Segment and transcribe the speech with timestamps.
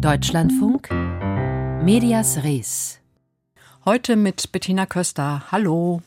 [0.00, 0.90] Deutschlandfunk
[1.82, 3.00] Medias Res.
[3.86, 5.44] Heute mit Bettina Köster.
[5.50, 6.02] Hallo.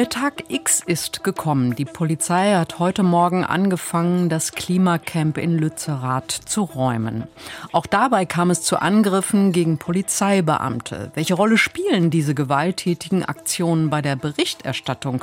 [0.00, 1.74] Der Tag X ist gekommen.
[1.76, 7.24] Die Polizei hat heute Morgen angefangen, das Klimacamp in Lützerath zu räumen.
[7.72, 11.12] Auch dabei kam es zu Angriffen gegen Polizeibeamte.
[11.12, 15.22] Welche Rolle spielen diese gewalttätigen Aktionen bei der Berichterstattung?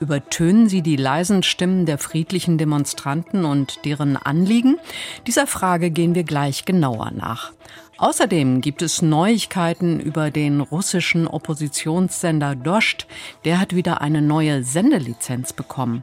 [0.00, 4.78] Übertönen sie die leisen Stimmen der friedlichen Demonstranten und deren Anliegen?
[5.26, 7.52] Dieser Frage gehen wir gleich genauer nach.
[7.96, 13.06] Außerdem gibt es Neuigkeiten über den russischen Oppositionssender Dost.
[13.44, 16.02] Der hat wieder eine neue Sendelizenz bekommen.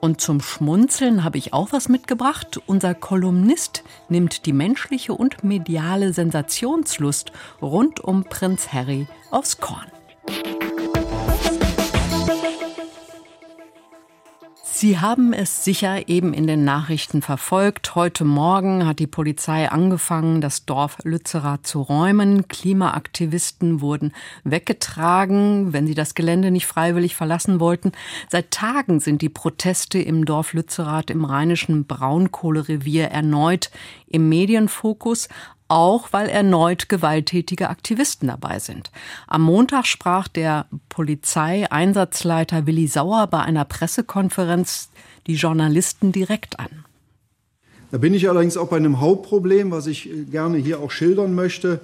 [0.00, 2.60] Und zum Schmunzeln habe ich auch was mitgebracht.
[2.66, 9.86] Unser Kolumnist nimmt die menschliche und mediale Sensationslust rund um Prinz Harry aufs Korn.
[14.80, 17.94] Sie haben es sicher eben in den Nachrichten verfolgt.
[17.96, 22.48] Heute Morgen hat die Polizei angefangen, das Dorf Lützerath zu räumen.
[22.48, 27.92] Klimaaktivisten wurden weggetragen, wenn sie das Gelände nicht freiwillig verlassen wollten.
[28.30, 33.70] Seit Tagen sind die Proteste im Dorf Lützerath im rheinischen Braunkohlerevier erneut
[34.06, 35.28] im Medienfokus
[35.70, 38.90] auch weil erneut gewalttätige Aktivisten dabei sind.
[39.26, 44.90] Am Montag sprach der Polizeieinsatzleiter Willi Sauer bei einer Pressekonferenz
[45.26, 46.84] die Journalisten direkt an.
[47.90, 51.80] Da bin ich allerdings auch bei einem Hauptproblem, was ich gerne hier auch schildern möchte.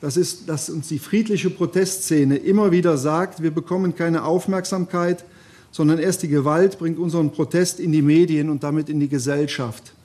[0.00, 5.24] Das ist, dass uns die friedliche Protestszene immer wieder sagt, wir bekommen keine Aufmerksamkeit,
[5.70, 9.95] sondern erst die Gewalt bringt unseren Protest in die Medien und damit in die Gesellschaft.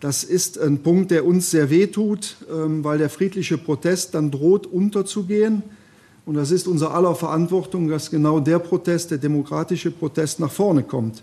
[0.00, 4.66] Das ist ein Punkt, der uns sehr wehtut, ähm, weil der friedliche Protest dann droht
[4.66, 5.62] unterzugehen.
[6.24, 10.82] Und das ist unser aller Verantwortung, dass genau der Protest, der demokratische Protest nach vorne
[10.82, 11.22] kommt.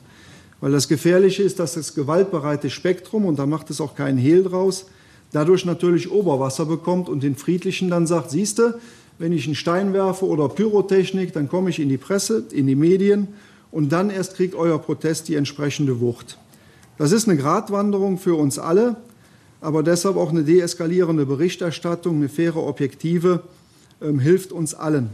[0.62, 4.44] Weil das Gefährliche ist, dass das gewaltbereite Spektrum, und da macht es auch keinen Hehl
[4.44, 4.86] draus,
[5.32, 8.80] dadurch natürlich Oberwasser bekommt und den Friedlichen dann sagt, siehste,
[9.18, 12.76] wenn ich einen Stein werfe oder Pyrotechnik, dann komme ich in die Presse, in die
[12.76, 13.30] Medien
[13.72, 16.38] und dann erst kriegt euer Protest die entsprechende Wucht.
[16.98, 18.96] Das ist eine Gratwanderung für uns alle,
[19.62, 23.44] aber deshalb auch eine deeskalierende Berichterstattung, eine faire, objektive,
[24.02, 25.10] ähm, hilft uns allen.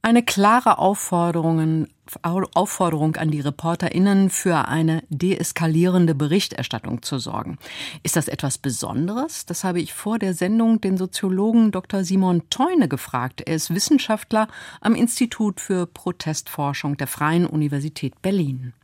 [0.00, 1.88] Eine klare Aufforderung,
[2.22, 7.58] Aufforderung an die ReporterInnen für eine deeskalierende Berichterstattung zu sorgen.
[8.04, 9.44] Ist das etwas Besonderes?
[9.44, 12.04] Das habe ich vor der Sendung den Soziologen Dr.
[12.04, 13.42] Simon Teune gefragt.
[13.44, 14.46] Er ist Wissenschaftler
[14.80, 18.74] am Institut für Protestforschung der Freien Universität Berlin.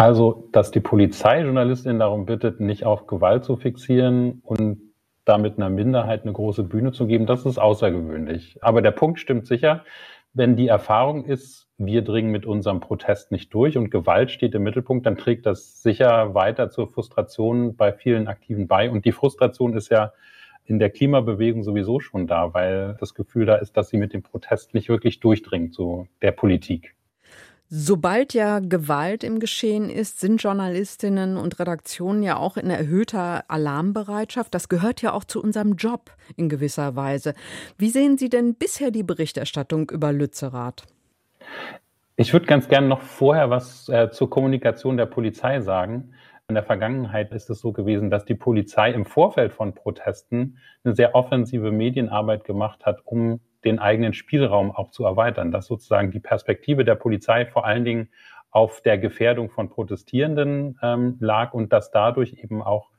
[0.00, 4.78] Also, dass die Polizei Journalistinnen darum bittet, nicht auf Gewalt zu fixieren und
[5.26, 8.56] damit einer Minderheit eine große Bühne zu geben, das ist außergewöhnlich.
[8.62, 9.84] Aber der Punkt stimmt sicher,
[10.32, 14.62] wenn die Erfahrung ist, wir dringen mit unserem Protest nicht durch und Gewalt steht im
[14.62, 18.90] Mittelpunkt, dann trägt das sicher weiter zur Frustration bei vielen Aktiven bei.
[18.90, 20.14] Und die Frustration ist ja
[20.64, 24.22] in der Klimabewegung sowieso schon da, weil das Gefühl da ist, dass sie mit dem
[24.22, 26.94] Protest nicht wirklich durchdringt zu der Politik.
[27.72, 34.52] Sobald ja Gewalt im Geschehen ist, sind Journalistinnen und Redaktionen ja auch in erhöhter Alarmbereitschaft.
[34.52, 37.32] Das gehört ja auch zu unserem Job in gewisser Weise.
[37.78, 40.82] Wie sehen Sie denn bisher die Berichterstattung über Lützerath?
[42.16, 46.12] Ich würde ganz gerne noch vorher was äh, zur Kommunikation der Polizei sagen.
[46.48, 50.96] In der Vergangenheit ist es so gewesen, dass die Polizei im Vorfeld von Protesten eine
[50.96, 56.20] sehr offensive Medienarbeit gemacht hat, um den eigenen Spielraum auch zu erweitern, dass sozusagen die
[56.20, 58.08] Perspektive der Polizei vor allen Dingen
[58.50, 62.90] auf der Gefährdung von Protestierenden ähm, lag und dass dadurch eben auch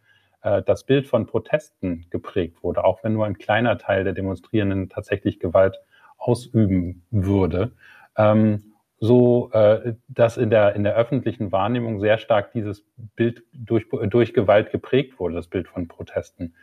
[0.43, 4.89] äh, das Bild von Protesten geprägt wurde, auch wenn nur ein kleiner Teil der Demonstrierenden
[4.89, 5.77] tatsächlich Gewalt
[6.17, 7.71] ausüben würde.
[8.17, 8.71] Ähm,
[9.03, 12.85] so äh, dass in der, in der öffentlichen Wahrnehmung sehr stark dieses
[13.15, 16.53] Bild durch, durch Gewalt geprägt wurde, das Bild von Protesten.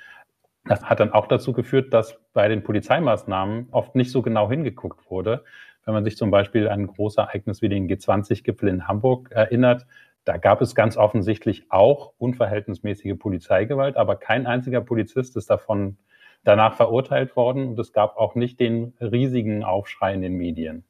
[0.68, 5.10] Das hat dann auch dazu geführt, dass bei den Polizeimaßnahmen oft nicht so genau hingeguckt
[5.10, 5.44] wurde.
[5.84, 9.86] Wenn man sich zum Beispiel an ein großes Ereignis wie den G20-Gipfel in Hamburg erinnert,
[10.24, 15.96] da gab es ganz offensichtlich auch unverhältnismäßige Polizeigewalt, aber kein einziger Polizist ist davon
[16.44, 20.84] danach verurteilt worden und es gab auch nicht den riesigen Aufschrei in den Medien.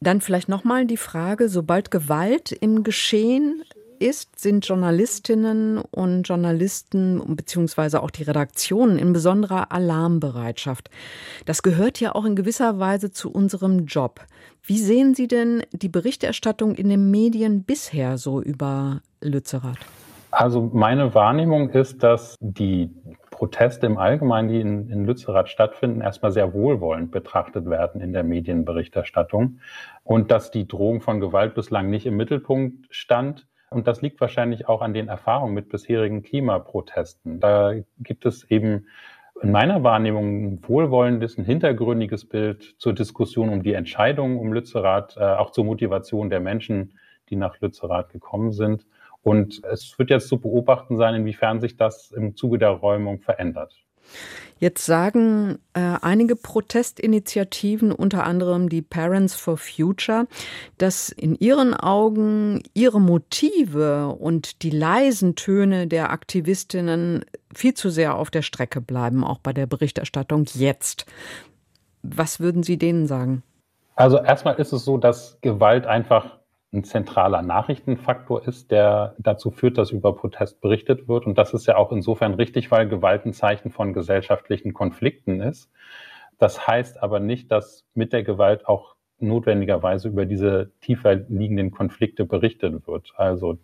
[0.00, 3.62] Dann vielleicht nochmal die Frage, sobald Gewalt im Geschehen
[4.02, 10.90] ist, sind Journalistinnen und Journalisten beziehungsweise auch die Redaktionen in besonderer Alarmbereitschaft.
[11.46, 14.20] Das gehört ja auch in gewisser Weise zu unserem Job.
[14.62, 19.78] Wie sehen Sie denn die Berichterstattung in den Medien bisher so über Lützerath?
[20.30, 22.90] Also meine Wahrnehmung ist, dass die
[23.42, 28.22] Proteste im Allgemeinen, die in, in Lützerath stattfinden, erstmal sehr wohlwollend betrachtet werden in der
[28.22, 29.58] Medienberichterstattung
[30.04, 33.48] und dass die Drohung von Gewalt bislang nicht im Mittelpunkt stand.
[33.74, 37.40] Und das liegt wahrscheinlich auch an den Erfahrungen mit bisherigen Klimaprotesten.
[37.40, 38.86] Da gibt es eben
[39.42, 45.16] in meiner Wahrnehmung ein wohlwollendes, ein hintergründiges Bild zur Diskussion um die Entscheidung um Lützerath,
[45.16, 46.98] äh, auch zur Motivation der Menschen,
[47.28, 48.86] die nach Lützerath gekommen sind.
[49.22, 53.84] Und es wird jetzt zu beobachten sein, inwiefern sich das im Zuge der Räumung verändert.
[54.62, 60.28] Jetzt sagen äh, einige Protestinitiativen, unter anderem die Parents for Future,
[60.78, 68.16] dass in ihren Augen ihre Motive und die leisen Töne der Aktivistinnen viel zu sehr
[68.16, 71.06] auf der Strecke bleiben, auch bei der Berichterstattung jetzt.
[72.04, 73.42] Was würden Sie denen sagen?
[73.96, 76.38] Also erstmal ist es so, dass Gewalt einfach
[76.72, 81.26] ein zentraler Nachrichtenfaktor ist, der dazu führt, dass über Protest berichtet wird.
[81.26, 85.70] Und das ist ja auch insofern richtig, weil Gewalt ein Zeichen von gesellschaftlichen Konflikten ist.
[86.38, 92.24] Das heißt aber nicht, dass mit der Gewalt auch notwendigerweise über diese tiefer liegenden Konflikte
[92.24, 93.12] berichtet wird.
[93.16, 93.58] Also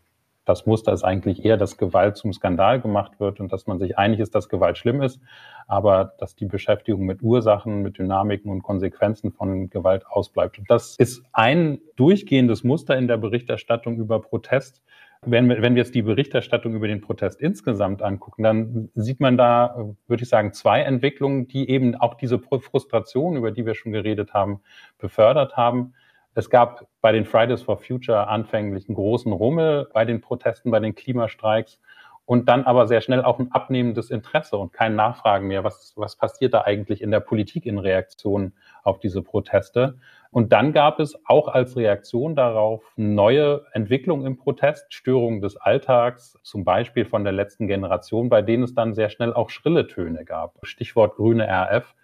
[0.48, 3.98] das Muster ist eigentlich eher, dass Gewalt zum Skandal gemacht wird und dass man sich
[3.98, 5.20] einig ist, dass Gewalt schlimm ist,
[5.66, 10.58] aber dass die Beschäftigung mit Ursachen, mit Dynamiken und Konsequenzen von Gewalt ausbleibt.
[10.58, 14.82] Und das ist ein durchgehendes Muster in der Berichterstattung über Protest.
[15.20, 19.94] Wenn, wenn wir jetzt die Berichterstattung über den Protest insgesamt angucken, dann sieht man da,
[20.06, 24.32] würde ich sagen, zwei Entwicklungen, die eben auch diese Frustration, über die wir schon geredet
[24.32, 24.60] haben,
[24.98, 25.92] befördert haben.
[26.38, 30.79] Es gab bei den Fridays for Future anfänglich einen großen Rummel bei den Protesten, bei
[30.79, 31.81] den Klimastreiks
[32.26, 36.14] und dann aber sehr schnell auch ein abnehmendes Interesse und kein Nachfragen mehr, was, was
[36.14, 38.52] passiert da eigentlich in der Politik in Reaktion
[38.85, 39.99] auf diese Proteste.
[40.31, 46.38] Und dann gab es auch als Reaktion darauf neue Entwicklungen im Protest, Störungen des Alltags,
[46.44, 50.25] zum Beispiel von der letzten Generation, bei denen es dann sehr schnell auch schrille Töne
[50.25, 50.55] gab.
[50.62, 51.96] Stichwort grüne RF.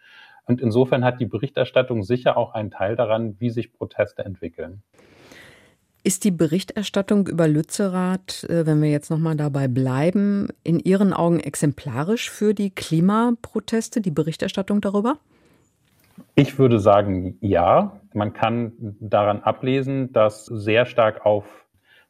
[0.47, 4.83] Und insofern hat die Berichterstattung sicher auch einen Teil daran, wie sich Proteste entwickeln.
[6.07, 11.41] Ist die Berichterstattung über Lützerath, äh, wenn wir jetzt nochmal dabei bleiben, in Ihren Augen
[11.41, 15.17] exemplarisch für die Klimaproteste, die Berichterstattung darüber?
[16.35, 18.01] Ich würde sagen, ja.
[18.13, 21.65] Man kann daran ablesen, dass sehr stark auf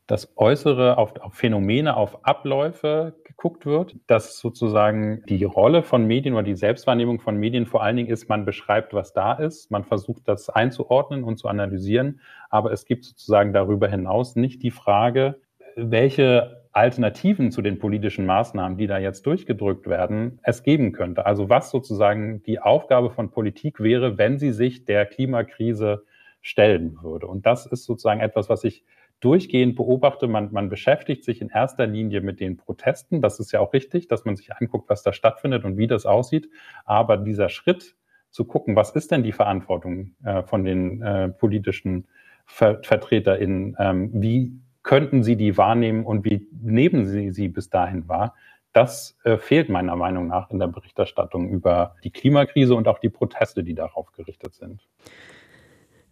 [0.06, 3.14] das Äußere, auf, auf Phänomene, auf Abläufe
[3.44, 7.96] geguckt wird, dass sozusagen die Rolle von Medien oder die Selbstwahrnehmung von Medien vor allen
[7.96, 12.72] Dingen ist, man beschreibt, was da ist, man versucht das einzuordnen und zu analysieren, aber
[12.72, 15.42] es gibt sozusagen darüber hinaus nicht die Frage,
[15.76, 21.26] welche Alternativen zu den politischen Maßnahmen, die da jetzt durchgedrückt werden, es geben könnte.
[21.26, 26.04] Also was sozusagen die Aufgabe von Politik wäre, wenn sie sich der Klimakrise
[26.40, 27.26] stellen würde.
[27.26, 28.84] Und das ist sozusagen etwas, was ich
[29.20, 33.22] durchgehend beobachte, man, man beschäftigt sich in erster Linie mit den Protesten.
[33.22, 36.06] Das ist ja auch richtig, dass man sich anguckt, was da stattfindet und wie das
[36.06, 36.50] aussieht.
[36.84, 37.96] Aber dieser Schritt
[38.30, 42.06] zu gucken, was ist denn die Verantwortung äh, von den äh, politischen
[42.46, 48.06] Ver VertreterInnen, ähm, wie könnten sie die wahrnehmen und wie nehmen sie sie bis dahin
[48.06, 48.34] wahr,
[48.74, 53.08] das äh, fehlt meiner Meinung nach in der Berichterstattung über die Klimakrise und auch die
[53.08, 54.86] Proteste, die darauf gerichtet sind.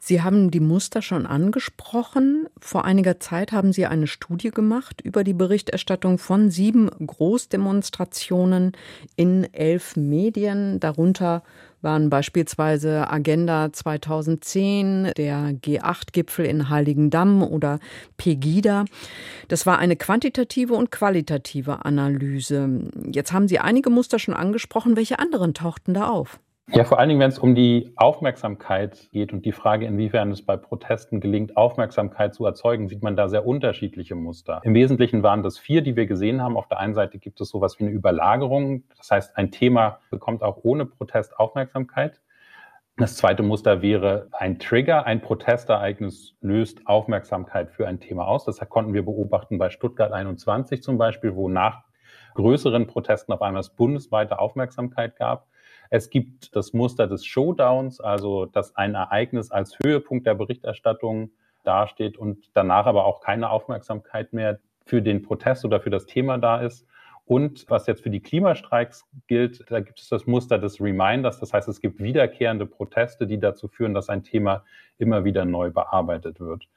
[0.05, 2.49] Sie haben die Muster schon angesprochen.
[2.59, 8.73] Vor einiger Zeit haben Sie eine Studie gemacht über die Berichterstattung von sieben Großdemonstrationen
[9.15, 10.81] in elf Medien.
[10.81, 11.45] Darunter
[11.83, 17.79] waren beispielsweise Agenda 2010, der G8-Gipfel in Heiligendamm oder
[18.17, 18.87] Pegida.
[19.47, 22.91] Das war eine quantitative und qualitative Analyse.
[23.13, 24.97] Jetzt haben Sie einige Muster schon angesprochen.
[24.97, 26.41] Welche anderen tauchten da auf?
[26.69, 30.47] Ja, vor allen Dingen, wenn es um die Aufmerksamkeit geht und die Frage, inwiefern es
[30.47, 34.61] bei Protesten gelingt, Aufmerksamkeit zu erzeugen, sieht man da sehr unterschiedliche Muster.
[34.63, 36.57] Im Wesentlichen waren das vier, die wir gesehen haben.
[36.57, 38.85] Auf der einen Seite gibt es sowas wie eine Überlagerung.
[38.97, 42.21] Das heißt, ein Thema bekommt auch ohne Protest Aufmerksamkeit.
[42.97, 48.45] Das zweite Muster wäre ein Trigger, ein Protestereignis löst Aufmerksamkeit für ein Thema aus.
[48.45, 51.83] Das konnten wir beobachten bei Stuttgart 21 zum Beispiel, wo nach
[52.35, 55.49] größeren Protesten auf einmal es bundesweite Aufmerksamkeit gab.
[55.95, 61.33] Es gibt das Muster des Showdowns, also dass ein Ereignis als Höhepunkt der Berichterstattung
[61.65, 66.39] dasteht und danach aber auch keine Aufmerksamkeit mehr für den Protest oder für das Thema
[66.39, 66.87] da ist.
[67.27, 71.39] Und was jetzt für die Klimastreiks gilt, da gibt es das Muster des Reminders.
[71.41, 74.65] Das heißt, es gibt wiederkehrende Proteste, die dazu führen, dass ein Thema
[74.97, 76.69] immer wieder neu bearbeitet wird.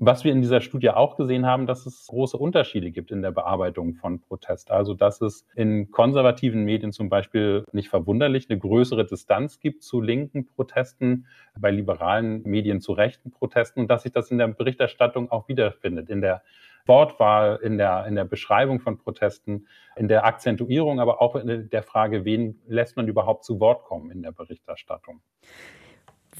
[0.00, 3.32] Was wir in dieser Studie auch gesehen haben, dass es große Unterschiede gibt in der
[3.32, 4.70] Bearbeitung von Protest.
[4.70, 10.00] Also, dass es in konservativen Medien zum Beispiel nicht verwunderlich eine größere Distanz gibt zu
[10.00, 11.26] linken Protesten,
[11.58, 16.10] bei liberalen Medien zu rechten Protesten und dass sich das in der Berichterstattung auch wiederfindet,
[16.10, 16.42] in der
[16.86, 21.82] Wortwahl, in der, in der Beschreibung von Protesten, in der Akzentuierung, aber auch in der
[21.82, 25.20] Frage, wen lässt man überhaupt zu Wort kommen in der Berichterstattung.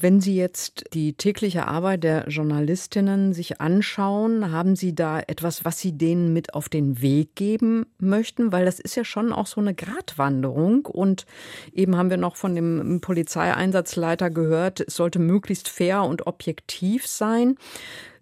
[0.01, 5.79] Wenn Sie jetzt die tägliche Arbeit der Journalistinnen sich anschauen, haben Sie da etwas, was
[5.79, 8.53] Sie denen mit auf den Weg geben möchten?
[8.53, 10.85] Weil das ist ja schon auch so eine Gratwanderung.
[10.85, 11.25] Und
[11.73, 17.55] eben haben wir noch von dem Polizeieinsatzleiter gehört, es sollte möglichst fair und objektiv sein.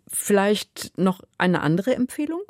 [0.07, 2.41] Vielleicht noch eine andere Empfehlung?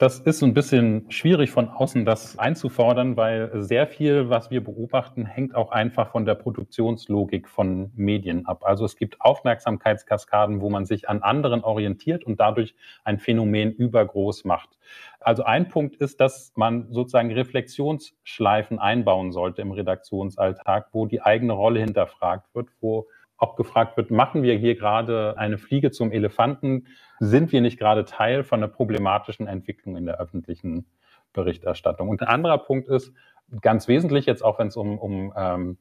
[0.00, 4.62] Das ist so ein bisschen schwierig von außen das einzufordern, weil sehr viel, was wir
[4.62, 8.64] beobachten, hängt auch einfach von der Produktionslogik von Medien ab.
[8.64, 14.44] Also es gibt Aufmerksamkeitskaskaden, wo man sich an anderen orientiert und dadurch ein Phänomen übergroß
[14.44, 14.78] macht.
[15.18, 21.54] Also ein Punkt ist, dass man sozusagen Reflexionsschleifen einbauen sollte im Redaktionsalltag, wo die eigene
[21.54, 23.08] Rolle hinterfragt wird, wo
[23.38, 26.86] auch gefragt wird, machen wir hier gerade eine Fliege zum Elefanten?
[27.20, 30.86] Sind wir nicht gerade Teil von einer problematischen Entwicklung in der öffentlichen
[31.32, 32.08] Berichterstattung?
[32.08, 33.14] Und ein anderer Punkt ist,
[33.62, 35.78] ganz wesentlich jetzt auch, wenn es um, um ähm,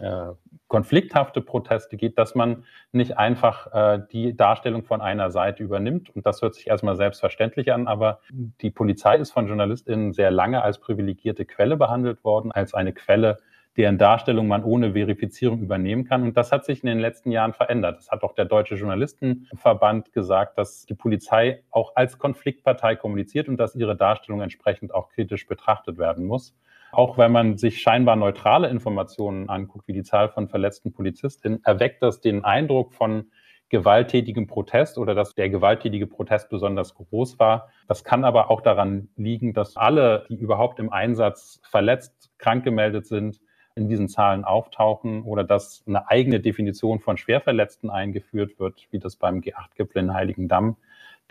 [0.00, 0.32] äh,
[0.68, 6.08] konflikthafte Proteste geht, dass man nicht einfach äh, die Darstellung von einer Seite übernimmt.
[6.16, 10.62] Und das hört sich erstmal selbstverständlich an, aber die Polizei ist von JournalistInnen sehr lange
[10.62, 13.38] als privilegierte Quelle behandelt worden, als eine Quelle,
[13.76, 16.22] deren Darstellung man ohne Verifizierung übernehmen kann.
[16.22, 17.98] Und das hat sich in den letzten Jahren verändert.
[17.98, 23.56] Das hat auch der Deutsche Journalistenverband gesagt, dass die Polizei auch als Konfliktpartei kommuniziert und
[23.56, 26.54] dass ihre Darstellung entsprechend auch kritisch betrachtet werden muss.
[26.92, 32.02] Auch wenn man sich scheinbar neutrale Informationen anguckt, wie die Zahl von verletzten Polizistinnen, erweckt
[32.02, 33.30] das den Eindruck von
[33.70, 37.70] gewalttätigem Protest oder dass der gewalttätige Protest besonders groß war.
[37.88, 43.06] Das kann aber auch daran liegen, dass alle, die überhaupt im Einsatz verletzt, krank gemeldet
[43.06, 43.40] sind,
[43.74, 49.16] in diesen Zahlen auftauchen oder dass eine eigene Definition von Schwerverletzten eingeführt wird, wie das
[49.16, 50.76] beim G8-Gipfel in Heiligendamm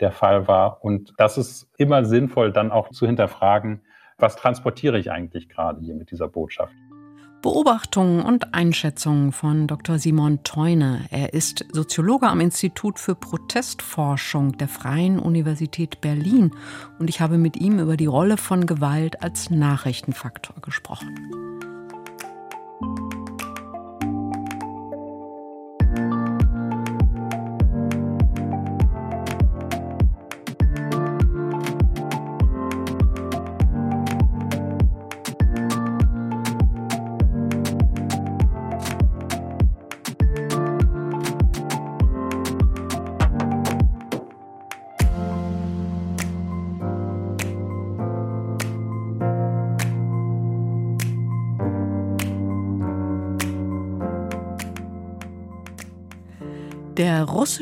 [0.00, 0.84] der Fall war.
[0.84, 3.82] Und das ist immer sinnvoll, dann auch zu hinterfragen,
[4.18, 6.74] was transportiere ich eigentlich gerade hier mit dieser Botschaft.
[7.42, 9.98] Beobachtungen und Einschätzungen von Dr.
[9.98, 11.06] Simon Teune.
[11.10, 16.52] Er ist Soziologe am Institut für Protestforschung der Freien Universität Berlin
[17.00, 21.41] und ich habe mit ihm über die Rolle von Gewalt als Nachrichtenfaktor gesprochen.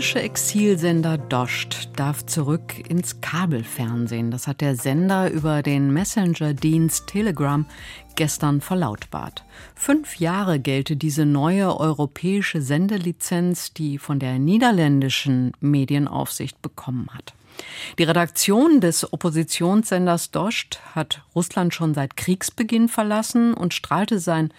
[0.01, 4.31] Russische Exilsender Dost darf zurück ins Kabelfernsehen.
[4.31, 7.67] Das hat der Sender über den Messenger-Dienst Telegram
[8.17, 9.45] gestern verlautbart.
[9.75, 17.35] Fünf Jahre gelte diese neue europäische Sendelizenz, die von der niederländischen Medienaufsicht bekommen hat.
[17.99, 24.53] Die Redaktion des Oppositionssenders Dost hat Russland schon seit Kriegsbeginn verlassen und strahlte sein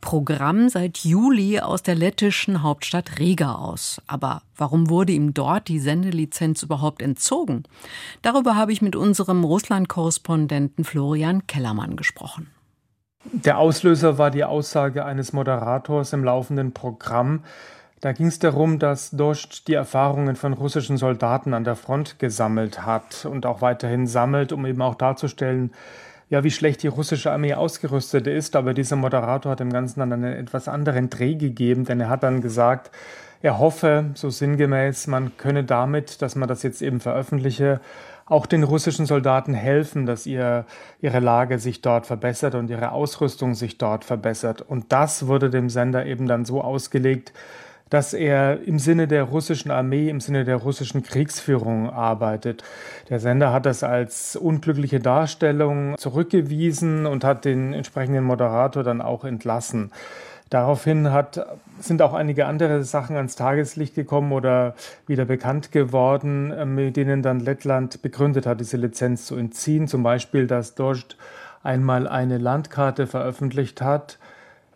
[0.00, 4.00] Programm seit Juli aus der lettischen Hauptstadt Riga aus.
[4.06, 7.64] Aber warum wurde ihm dort die Sendelizenz überhaupt entzogen?
[8.22, 12.50] Darüber habe ich mit unserem Russland-Korrespondenten Florian Kellermann gesprochen.
[13.32, 17.42] Der Auslöser war die Aussage eines Moderators im laufenden Programm,
[18.06, 22.86] da ging es darum, dass Dost die Erfahrungen von russischen Soldaten an der Front gesammelt
[22.86, 25.72] hat und auch weiterhin sammelt, um eben auch darzustellen,
[26.30, 28.54] ja, wie schlecht die russische Armee ausgerüstet ist.
[28.54, 32.22] Aber dieser Moderator hat dem Ganzen dann einen etwas anderen Dreh gegeben, denn er hat
[32.22, 32.92] dann gesagt,
[33.42, 37.80] er hoffe, so sinngemäß, man könne damit, dass man das jetzt eben veröffentliche,
[38.24, 40.64] auch den russischen Soldaten helfen, dass ihr,
[41.00, 44.62] ihre Lage sich dort verbessert und ihre Ausrüstung sich dort verbessert.
[44.62, 47.32] Und das wurde dem Sender eben dann so ausgelegt,
[47.88, 52.64] dass er im Sinne der russischen Armee, im Sinne der russischen Kriegsführung arbeitet.
[53.08, 59.24] Der Sender hat das als unglückliche Darstellung zurückgewiesen und hat den entsprechenden Moderator dann auch
[59.24, 59.92] entlassen.
[60.50, 61.44] Daraufhin hat,
[61.80, 64.74] sind auch einige andere Sachen ans Tageslicht gekommen oder
[65.06, 69.88] wieder bekannt geworden, mit denen dann Lettland begründet hat, diese Lizenz zu entziehen.
[69.88, 71.16] Zum Beispiel, dass Dost
[71.64, 74.18] einmal eine Landkarte veröffentlicht hat,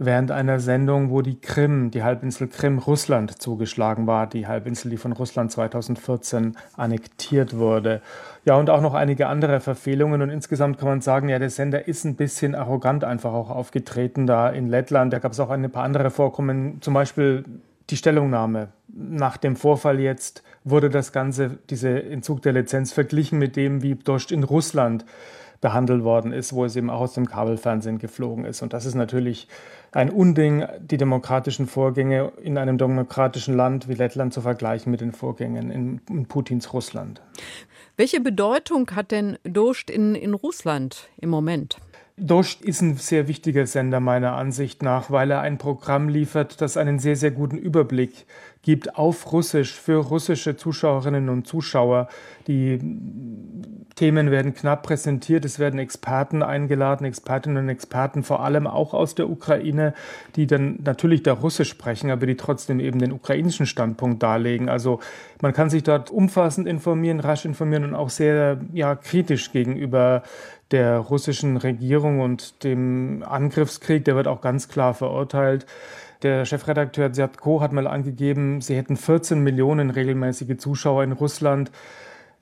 [0.01, 4.97] während einer Sendung, wo die Krim, die Halbinsel Krim, Russland zugeschlagen war, die Halbinsel, die
[4.97, 8.01] von Russland 2014 annektiert wurde.
[8.47, 10.23] Ja, und auch noch einige andere Verfehlungen.
[10.23, 14.27] Und insgesamt kann man sagen, ja, der Sender ist ein bisschen arrogant einfach auch aufgetreten
[14.27, 15.13] da in Lettland.
[15.13, 17.45] Da gab es auch ein paar andere Vorkommen, zum Beispiel
[17.91, 18.69] die Stellungnahme.
[18.89, 23.97] Nach dem Vorfall jetzt wurde das Ganze, dieser Entzug der Lizenz, verglichen mit dem, wie
[23.97, 25.05] Dost in Russland
[25.61, 28.63] behandelt worden ist, wo es eben auch aus dem Kabelfernsehen geflogen ist.
[28.63, 29.47] Und das ist natürlich
[29.93, 35.13] ein Unding, die demokratischen Vorgänge in einem demokratischen Land wie Lettland zu vergleichen mit den
[35.13, 37.21] Vorgängen in, in Putins Russland.
[37.97, 41.79] Welche Bedeutung hat denn Dost in, in Russland im Moment?
[42.17, 46.77] Dost ist ein sehr wichtiger Sender meiner Ansicht nach, weil er ein Programm liefert, das
[46.77, 48.27] einen sehr, sehr guten Überblick
[48.63, 52.09] gibt auf Russisch für russische Zuschauerinnen und Zuschauer.
[52.47, 52.79] Die
[53.95, 59.15] Themen werden knapp präsentiert, es werden Experten eingeladen, Expertinnen und Experten, vor allem auch aus
[59.15, 59.95] der Ukraine,
[60.37, 64.69] die dann natürlich da Russisch sprechen, aber die trotzdem eben den ukrainischen Standpunkt darlegen.
[64.69, 65.01] Also
[65.41, 70.23] man kann sich dort umfassend informieren, rasch informieren und auch sehr ja, kritisch gegenüber
[70.71, 75.67] der russischen Regierung und dem Angriffskrieg, der wird auch ganz klar verurteilt.
[76.23, 81.71] Der Chefredakteur Zjatko hat mal angegeben, sie hätten 14 Millionen regelmäßige Zuschauer in Russland.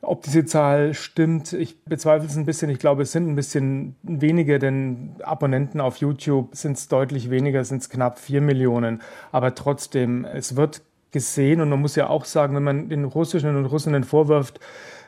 [0.01, 2.71] Ob diese Zahl stimmt, ich bezweifle es ein bisschen.
[2.71, 7.65] Ich glaube, es sind ein bisschen weniger, denn Abonnenten auf YouTube sind es deutlich weniger,
[7.65, 9.01] sind es knapp 4 Millionen.
[9.33, 10.83] Aber trotzdem, es wird
[11.13, 14.61] gesehen und man muss ja auch sagen, wenn man den Russischen und Russinnen vorwirft,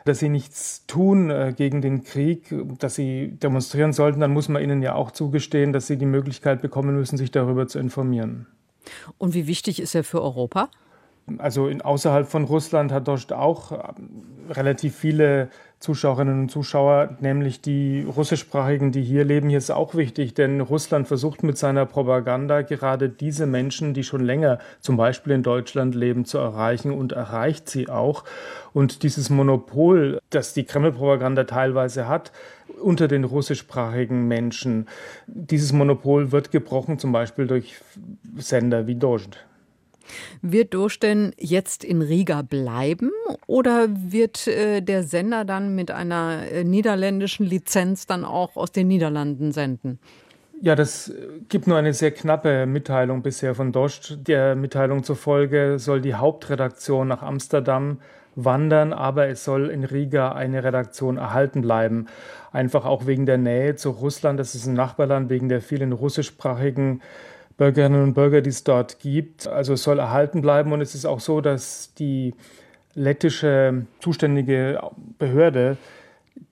[0.05, 4.63] dass sie nichts tun äh, gegen den Krieg, dass sie demonstrieren sollten, dann muss man
[4.63, 8.47] ihnen ja auch zugestehen, dass sie die Möglichkeit bekommen müssen, sich darüber zu informieren.
[9.17, 10.69] Und wie wichtig ist er für Europa?
[11.39, 17.61] Also in, außerhalb von Russland hat Dost auch ähm, relativ viele Zuschauerinnen und Zuschauer, nämlich
[17.61, 19.49] die russischsprachigen, die hier leben.
[19.49, 24.23] Hier ist auch wichtig, denn Russland versucht mit seiner Propaganda gerade diese Menschen, die schon
[24.23, 28.23] länger zum Beispiel in Deutschland leben, zu erreichen und erreicht sie auch.
[28.73, 32.31] Und dieses Monopol, das die Kreml-Propaganda teilweise hat,
[32.79, 34.87] unter den russischsprachigen Menschen,
[35.25, 37.75] dieses Monopol wird gebrochen, zum Beispiel durch
[38.37, 39.39] Sender wie Dost.
[40.41, 43.11] Wird denn jetzt in Riga bleiben
[43.47, 48.87] oder wird äh, der Sender dann mit einer äh, niederländischen Lizenz dann auch aus den
[48.87, 49.99] Niederlanden senden?
[50.61, 51.13] Ja, das äh,
[51.49, 54.19] gibt nur eine sehr knappe Mitteilung bisher von Dost.
[54.27, 57.97] Der Mitteilung zufolge soll die Hauptredaktion nach Amsterdam
[58.35, 62.07] wandern, aber es soll in Riga eine Redaktion erhalten bleiben.
[62.51, 64.39] Einfach auch wegen der Nähe zu Russland.
[64.39, 67.01] Das ist ein Nachbarland, wegen der vielen russischsprachigen
[67.57, 69.47] Bürgerinnen und Bürger, die es dort gibt.
[69.47, 72.33] Also es soll erhalten bleiben und es ist auch so, dass die
[72.93, 74.81] lettische zuständige
[75.17, 75.77] Behörde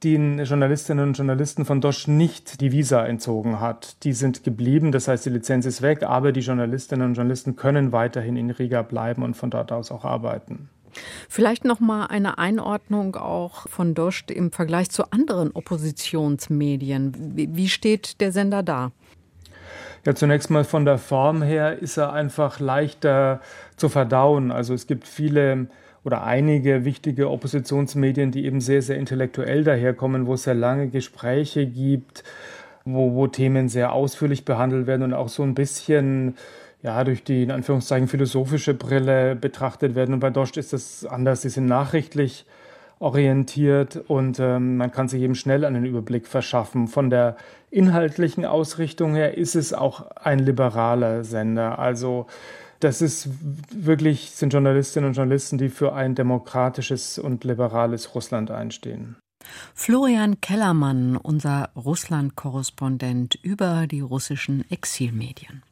[0.04, 4.04] den Journalistinnen und Journalisten von Dosch nicht die Visa entzogen hat.
[4.04, 7.92] Die sind geblieben, das heißt, die Lizenz ist weg, aber die Journalistinnen und Journalisten können
[7.92, 10.70] weiterhin in Riga bleiben und von dort aus auch arbeiten.
[11.28, 17.14] Vielleicht noch mal eine Einordnung auch von Dost im Vergleich zu anderen Oppositionsmedien.
[17.36, 18.92] Wie steht der Sender da?
[20.06, 23.42] Ja, zunächst mal von der Form her ist er einfach leichter
[23.76, 24.52] zu verdauen.
[24.52, 25.68] Also es gibt viele
[26.04, 31.66] oder einige wichtige Oppositionsmedien, die eben sehr, sehr intellektuell daherkommen, wo es sehr lange Gespräche
[31.66, 32.24] gibt,
[32.86, 36.36] wo, wo Themen sehr ausführlich behandelt werden und auch so ein bisschen
[36.82, 40.14] ja, durch die in Anführungszeichen philosophische Brille betrachtet werden.
[40.14, 41.42] Und bei Dost ist das anders.
[41.42, 42.46] Sie sind nachrichtlich
[43.00, 46.88] orientiert und ähm, man kann sich eben schnell einen Überblick verschaffen.
[46.88, 47.38] Von der
[47.72, 51.80] inhaltlichen Ausrichtung her ist es auch ein liberaler Sender.
[51.80, 52.28] Also
[52.80, 53.30] das ist
[53.72, 59.16] wirklich, sind Journalistinnen und Journalisten, die für ein demokratisches und liberales Russland einstehen.
[59.74, 65.64] Florian Kellermann, unser Russland-Korrespondent über die russischen Exilmedien.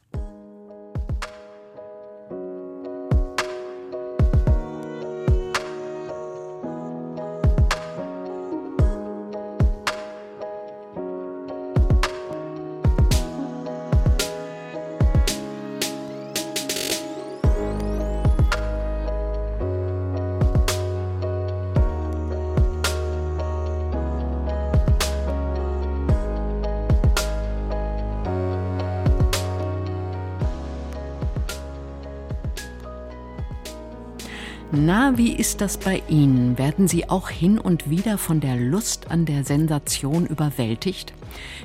[34.80, 36.56] Na, wie ist das bei Ihnen?
[36.56, 41.12] Werden Sie auch hin und wieder von der Lust an der Sensation überwältigt?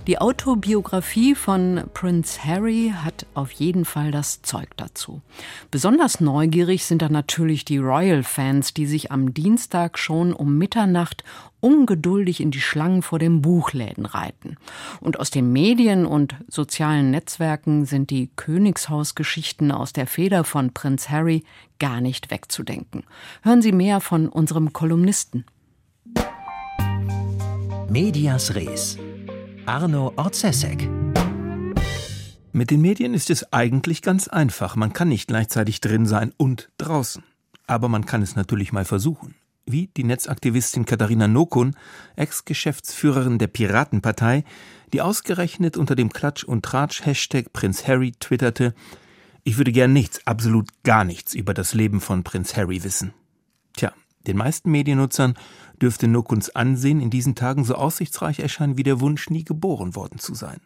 [0.08, 5.22] Die Autobiografie von Prince Harry hat auf jeden Fall das Zeug dazu.
[5.72, 11.24] Besonders neugierig sind da natürlich die Royal-Fans, die sich am Dienstag schon um Mitternacht
[11.64, 14.58] ungeduldig in die Schlangen vor den Buchläden reiten.
[15.00, 21.10] Und aus den Medien und sozialen Netzwerken sind die Königshausgeschichten aus der Feder von Prinz
[21.10, 21.44] Harry
[21.80, 23.04] gar nicht wegzudenken.
[23.42, 25.46] Hören Sie mehr von unserem Kolumnisten.
[27.90, 28.98] Medias Res.
[29.66, 30.90] Arno Orzesek.
[32.52, 34.76] Mit den Medien ist es eigentlich ganz einfach.
[34.76, 37.24] Man kann nicht gleichzeitig drin sein und draußen.
[37.66, 41.76] Aber man kann es natürlich mal versuchen wie die Netzaktivistin Katharina Nokun,
[42.16, 44.44] Ex-Geschäftsführerin der Piratenpartei,
[44.92, 48.74] die ausgerechnet unter dem Klatsch- und Tratsch-Hashtag Prinz Harry twitterte,
[49.46, 53.14] ich würde gern nichts, absolut gar nichts über das Leben von Prinz Harry wissen.
[54.28, 55.36] Den meisten Mediennutzern
[55.82, 60.20] dürfte Nokuns Ansehen in diesen Tagen so aussichtsreich erscheinen wie der Wunsch, nie geboren worden
[60.20, 60.62] zu sein.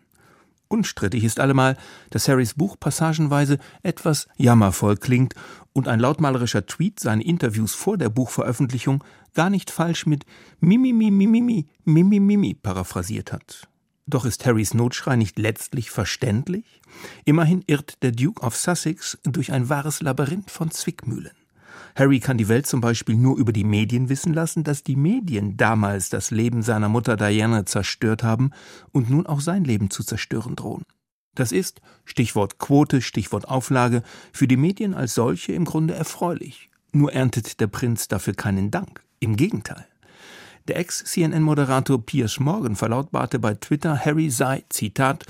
[0.70, 1.78] Unstrittig ist allemal,
[2.10, 5.34] dass Harrys Buch passagenweise etwas jammervoll klingt
[5.72, 10.26] und ein lautmalerischer Tweet seine Interviews vor der Buchveröffentlichung gar nicht falsch mit
[10.60, 13.67] Mimimi, Mimimi, Mimimi Mimi paraphrasiert hat.
[14.08, 16.82] Doch ist Harrys Notschrei nicht letztlich verständlich?
[17.26, 21.37] Immerhin irrt der Duke of Sussex durch ein wahres Labyrinth von Zwickmühlen.
[21.96, 25.58] Harry kann die Welt zum Beispiel nur über die Medien wissen lassen, dass die Medien
[25.58, 28.52] damals das Leben seiner Mutter Diana zerstört haben
[28.92, 30.84] und nun auch sein Leben zu zerstören drohen.
[31.36, 34.02] Das ist, Stichwort Quote, Stichwort Auflage,
[34.34, 36.70] für die Medien als solche im Grunde erfreulich.
[36.94, 39.04] Nur erntet der Prinz dafür keinen Dank.
[39.20, 39.86] Im Gegenteil.
[40.68, 45.26] Der Ex-CNN-Moderator Piers Morgan verlautbarte bei Twitter, Harry sei, Zitat,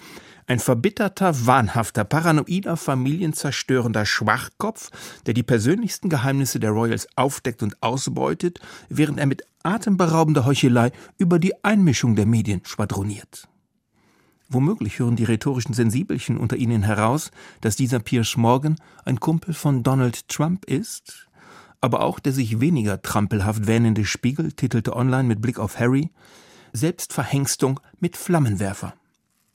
[0.47, 4.89] ein verbitterter, wahnhafter, paranoider, familienzerstörender Schwachkopf,
[5.25, 11.37] der die persönlichsten Geheimnisse der Royals aufdeckt und ausbeutet, während er mit atemberaubender Heuchelei über
[11.37, 13.49] die Einmischung der Medien schwadroniert.
[14.49, 19.83] Womöglich hören die rhetorischen Sensibelchen unter Ihnen heraus, dass dieser Piers Morgan ein Kumpel von
[19.83, 21.27] Donald Trump ist,
[21.81, 26.09] aber auch der sich weniger trampelhaft wähnende Spiegel titelte online mit Blick auf Harry
[26.71, 28.93] Selbstverhengstung mit Flammenwerfer.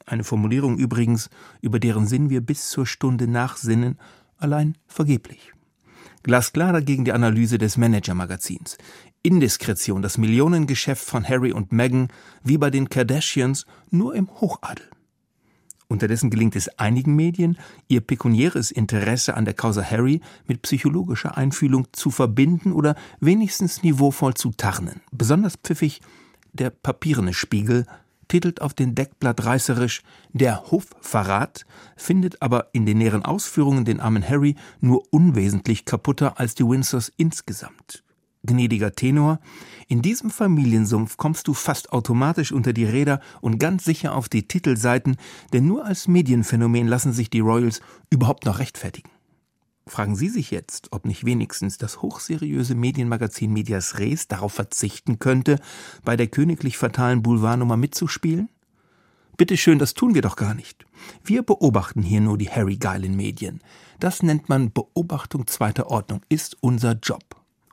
[0.06, 3.98] Eine Formulierung übrigens, über deren Sinn wir bis zur Stunde nachsinnen,
[4.36, 5.52] allein vergeblich.
[6.22, 8.78] Glasklar dagegen die Analyse des Manager-Magazins.
[9.22, 12.08] Indiskretion, das Millionengeschäft von Harry und Meghan,
[12.44, 14.88] wie bei den Kardashians, nur im Hochadel.
[15.88, 21.86] Unterdessen gelingt es einigen Medien, ihr pekuniäres Interesse an der Causa Harry mit psychologischer Einfühlung
[21.92, 25.02] zu verbinden oder wenigstens niveauvoll zu tarnen.
[25.10, 26.00] Besonders pfiffig
[26.52, 27.86] der papierene Spiegel
[28.32, 30.00] titelt auf den Deckblatt reißerisch
[30.32, 31.66] Der Hofverrat,
[31.96, 37.12] findet aber in den näheren Ausführungen den armen Harry nur unwesentlich kaputter als die Windsors
[37.18, 38.02] insgesamt.
[38.42, 39.38] Gnädiger Tenor,
[39.86, 44.48] in diesem Familiensumpf kommst du fast automatisch unter die Räder und ganz sicher auf die
[44.48, 45.16] Titelseiten,
[45.52, 49.10] denn nur als Medienphänomen lassen sich die Royals überhaupt noch rechtfertigen.
[49.86, 55.58] Fragen Sie sich jetzt, ob nicht wenigstens das hochseriöse Medienmagazin Medias Res darauf verzichten könnte,
[56.04, 58.48] bei der königlich fatalen Boulevardnummer mitzuspielen?
[59.36, 60.86] Bitte schön, das tun wir doch gar nicht.
[61.24, 63.60] Wir beobachten hier nur die Harry geilen Medien.
[63.98, 67.24] Das nennt man Beobachtung zweiter Ordnung, ist unser Job.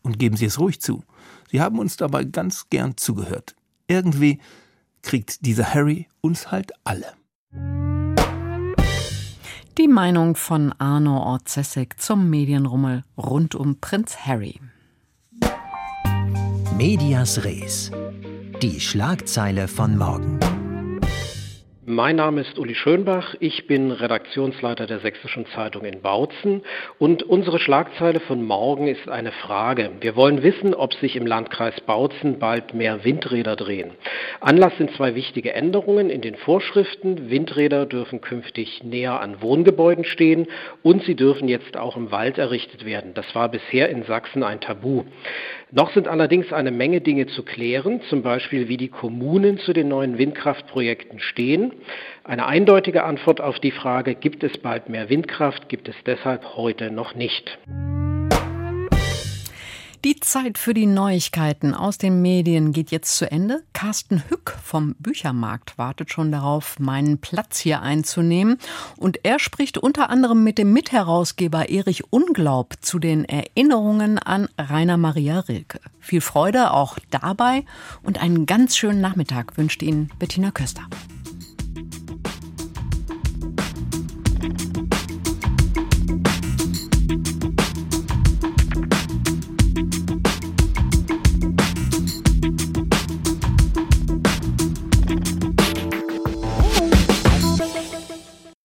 [0.01, 1.03] Und geben Sie es ruhig zu.
[1.51, 3.55] Sie haben uns dabei ganz gern zugehört.
[3.87, 4.39] Irgendwie
[5.03, 7.13] kriegt dieser Harry uns halt alle.
[9.79, 14.59] Die Meinung von Arno Orzesek zum Medienrummel rund um Prinz Harry.
[16.75, 17.89] Medias Res.
[18.61, 20.37] Die Schlagzeile von morgen.
[21.91, 26.61] Mein Name ist Uli Schönbach, ich bin Redaktionsleiter der Sächsischen Zeitung in Bautzen
[26.99, 29.89] und unsere Schlagzeile von morgen ist eine Frage.
[29.99, 33.93] Wir wollen wissen, ob sich im Landkreis Bautzen bald mehr Windräder drehen.
[34.39, 37.31] Anlass sind zwei wichtige Änderungen in den Vorschriften.
[37.31, 40.45] Windräder dürfen künftig näher an Wohngebäuden stehen
[40.83, 43.15] und sie dürfen jetzt auch im Wald errichtet werden.
[43.15, 45.05] Das war bisher in Sachsen ein Tabu.
[45.71, 49.89] Noch sind allerdings eine Menge Dinge zu klären, zum Beispiel wie die Kommunen zu den
[49.89, 51.73] neuen Windkraftprojekten stehen.
[52.23, 56.89] Eine eindeutige Antwort auf die Frage, gibt es bald mehr Windkraft, gibt es deshalb heute
[56.89, 57.59] noch nicht.
[60.05, 63.63] Die Zeit für die Neuigkeiten aus den Medien geht jetzt zu Ende.
[63.73, 68.59] Carsten Hück vom Büchermarkt wartet schon darauf, meinen Platz hier einzunehmen.
[68.95, 74.95] Und er spricht unter anderem mit dem Mitherausgeber Erich Unglaub zu den Erinnerungen an Rainer
[74.95, 75.81] Maria Rilke.
[75.99, 77.65] Viel Freude auch dabei
[78.01, 80.83] und einen ganz schönen Nachmittag wünscht Ihnen Bettina Köster.